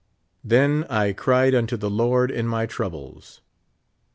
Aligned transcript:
Tlien 0.43 0.83
I 0.89 1.13
cried 1.13 1.53
unto 1.53 1.77
the 1.77 1.87
Lord 1.87 2.31
in 2.31 2.47
my 2.47 2.65
troubles. 2.65 3.41